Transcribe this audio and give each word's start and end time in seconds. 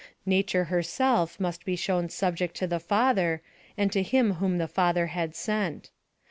Nature 0.25 0.63
herself 0.63 1.39
must 1.39 1.63
be 1.63 1.75
shown 1.75 2.09
subject 2.09 2.55
to 2.55 2.65
the 2.65 2.79
Father 2.79 3.43
and 3.77 3.91
to 3.91 4.01
him 4.01 4.31
whom 4.33 4.57
the 4.57 4.67
Father 4.67 5.05
had 5.13 5.35
sent. 5.35 5.91